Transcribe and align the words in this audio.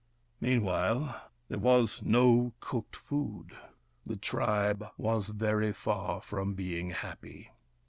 Meanwhile, 0.39 1.15
there 1.47 1.59
was 1.59 2.01
no 2.03 2.53
cooked 2.59 2.95
food. 2.95 3.55
The 4.03 4.15
tribe 4.15 4.89
was 4.97 5.27
very 5.27 5.73
far 5.73 6.21
from 6.21 6.55
being 6.55 6.89
happy. 6.89 7.51